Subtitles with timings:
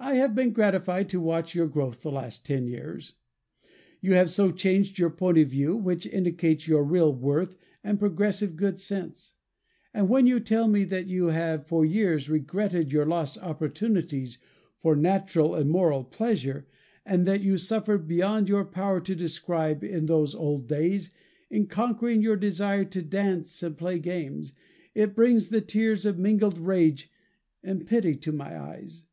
[0.00, 3.14] I have been gratified to watch your growth the last ten years.
[4.02, 8.56] You have so changed your point of view, which indicates your real worth and progressive
[8.56, 9.34] good sense.
[9.94, 14.38] And when you tell me that you have for years regretted your lost opportunities
[14.82, 16.66] for natural and moral pleasure,
[17.06, 21.12] and that you suffered beyond your power to describe in those old days
[21.50, 24.52] in conquering your desire to dance and play games,
[24.94, 27.10] it brings the tears of mingled rage
[27.62, 29.04] and pity to my eyes.